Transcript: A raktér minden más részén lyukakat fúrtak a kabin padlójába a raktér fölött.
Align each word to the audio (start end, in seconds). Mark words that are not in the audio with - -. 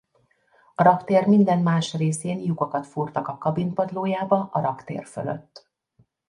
A 0.75 0.83
raktér 0.83 1.27
minden 1.27 1.59
más 1.59 1.93
részén 1.93 2.39
lyukakat 2.39 2.85
fúrtak 2.87 3.27
a 3.27 3.37
kabin 3.37 3.73
padlójába 3.73 4.49
a 4.51 4.61
raktér 4.61 5.05
fölött. 5.05 5.71